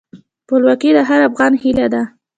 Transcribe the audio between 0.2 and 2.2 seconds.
خپلواکي د هر افغان هیله ده.